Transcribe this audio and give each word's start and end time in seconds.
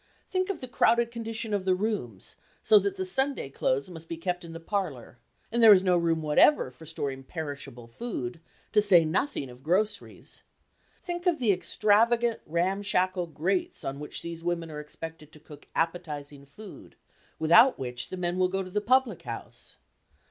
Think 0.27 0.49
of 0.49 0.61
the 0.61 0.67
crowded 0.67 1.11
condition 1.11 1.53
of 1.53 1.63
the 1.63 1.75
rooms, 1.75 2.35
so 2.63 2.79
that 2.79 2.95
the 2.95 3.05
Sunday 3.05 3.51
clothes 3.51 3.91
must 3.91 4.09
be 4.09 4.17
kept 4.17 4.43
in 4.43 4.51
the 4.51 4.59
parlour, 4.59 5.19
and 5.51 5.61
there 5.61 5.71
is 5.73 5.83
no 5.83 5.95
room 5.95 6.23
whatever 6.23 6.71
for 6.71 6.87
storing 6.87 7.23
perishable 7.23 7.85
food, 7.85 8.39
to 8.71 8.81
say 8.81 9.05
nothing 9.05 9.47
of 9.47 9.61
groceries! 9.61 10.41
Think 11.03 11.27
of 11.27 11.37
the 11.37 11.51
extravagant, 11.53 12.41
ramshackle 12.47 13.27
grates 13.27 13.83
on 13.83 13.99
which 13.99 14.23
these 14.23 14.43
women 14.43 14.71
are 14.71 14.79
expected 14.79 15.31
to 15.33 15.39
cook 15.39 15.67
appetising 15.75 16.47
food, 16.47 16.95
without 17.37 17.77
which 17.77 18.09
the 18.09 18.17
men 18.17 18.39
will 18.39 18.49
go 18.49 18.63
to 18.63 18.71
the 18.71 18.81
public 18.81 19.21
house! 19.21 19.77